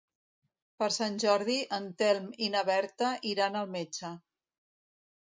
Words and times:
Per 0.77 0.85
Sant 0.93 1.19
Jordi 1.23 1.57
en 1.77 1.85
Telm 2.03 2.25
i 2.45 2.49
na 2.55 2.63
Berta 2.71 3.11
iran 3.33 3.59
al 3.61 3.71
metge. 3.77 4.11